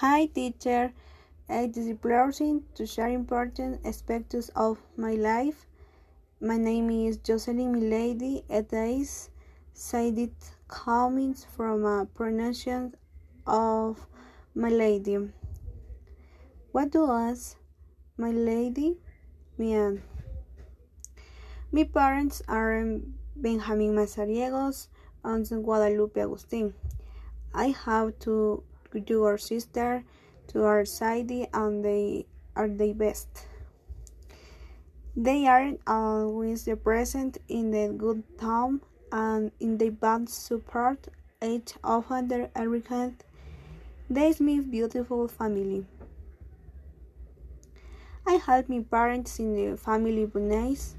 [0.00, 0.94] Hi, teacher.
[1.46, 5.66] It is a pleasure to share important aspects of my life.
[6.40, 8.42] My name is Jocelyn Milady.
[8.48, 9.28] It is
[9.74, 10.32] cited
[10.68, 12.94] coming from a pronunciation
[13.46, 14.06] of
[14.54, 15.18] my lady.
[16.72, 17.56] What does
[18.16, 18.96] my lady
[19.58, 20.02] mean?
[21.72, 23.00] My parents are
[23.36, 24.88] Benjamin Mazariegos
[25.22, 26.72] and Guadalupe Agustin.
[27.52, 28.64] I have two
[28.94, 30.04] your sister
[30.48, 33.28] to our side and they are the best.
[35.16, 38.80] They are always the present in the good time
[39.12, 41.08] and in the bad support
[41.42, 43.24] each other every hand.
[44.08, 45.86] They my beautiful family.
[48.26, 50.94] I help my parents in the family business.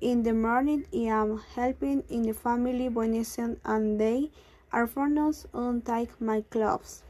[0.00, 4.30] In the morning, I am helping in the family business and they
[4.70, 7.02] Alphonse untied my clothes.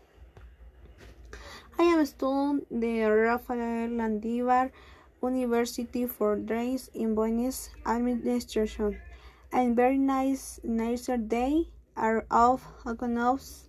[1.76, 4.70] I am studying the Rafael Landivar
[5.22, 9.00] University for Degrees in Business Administration.
[9.52, 13.68] And very nice, nicer day are of economics.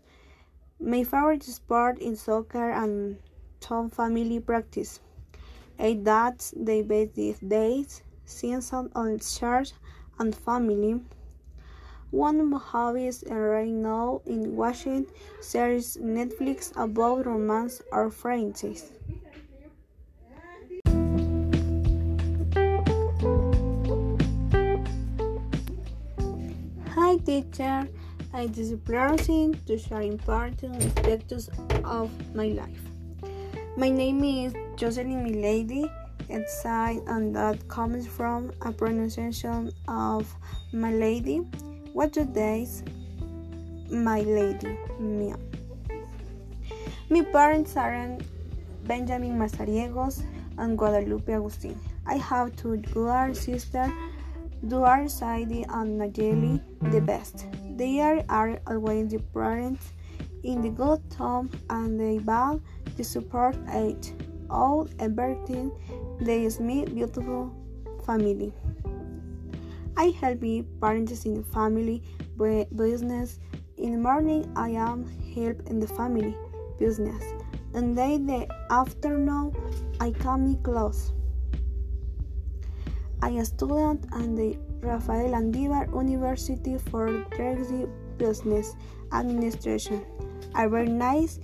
[0.80, 3.18] My favorite sport is soccer and
[3.60, 5.00] some family practice.
[5.80, 9.72] And that's the best days, season on church
[10.20, 11.02] and family.
[12.12, 12.50] One
[13.30, 15.06] right now in watching
[15.42, 18.90] series Netflix about romance or friendships.
[26.96, 27.88] Hi teacher,
[28.34, 31.50] I is pleasure to share important aspects
[31.86, 32.82] of my life.
[33.78, 35.86] My name is Jocelyn Milady.
[36.48, 40.32] Sign and that comes from a pronunciation of
[40.72, 41.42] my lady
[41.94, 42.84] what do days,
[43.90, 45.38] my lady, Mia?
[47.10, 48.18] My parents are
[48.86, 50.24] Benjamin Mazariegos
[50.58, 51.80] and Guadalupe Agustin.
[52.06, 53.92] I have two girl sisters,
[54.66, 57.46] Duar Saidi and Nayeli, the best.
[57.78, 59.94] They are, are always the parents
[60.44, 62.62] in the good time and they bad
[62.98, 64.14] the support age.
[64.50, 65.72] All everything
[66.20, 67.54] they is me beautiful
[68.06, 68.54] family.
[70.00, 72.02] I help my parents in the family
[72.38, 73.38] business.
[73.78, 75.04] In the morning, I am
[75.36, 76.38] help in the family
[76.78, 77.22] business.
[77.74, 79.54] And then the afternoon,
[80.00, 81.12] I come close.
[83.22, 87.86] I am a student at the Rafael Landivar University for Treasury
[88.18, 88.78] Business
[89.12, 90.06] Administration.
[90.56, 91.42] I very nice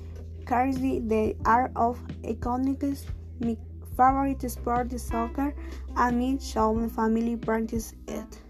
[0.47, 3.05] carry the art of economics.
[3.41, 3.57] My
[3.97, 5.53] favorite sport is soccer,
[5.97, 8.43] and me show my family practice it.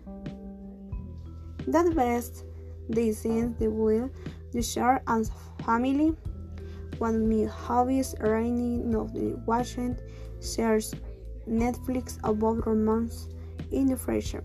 [1.68, 2.44] That best,
[2.90, 4.09] they send the will,
[4.52, 5.30] the share and
[5.66, 6.16] family.
[6.98, 9.98] One my hobbies raining of the watching
[10.42, 10.94] shares
[11.48, 13.28] Netflix about romance
[13.72, 14.44] in the future.